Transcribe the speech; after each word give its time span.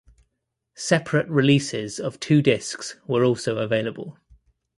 Separate 0.73 1.29
releases 1.29 1.99
of 1.99 2.19
two 2.19 2.41
discs 2.41 2.95
were 3.05 3.23
also 3.23 3.59
available. 3.59 4.17